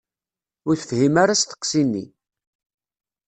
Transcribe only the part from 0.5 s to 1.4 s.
Ur tefhim ara